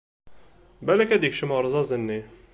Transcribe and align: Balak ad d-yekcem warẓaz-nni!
Balak 0.87 1.11
ad 1.11 1.19
d-yekcem 1.21 1.51
warẓaz-nni! 1.53 2.19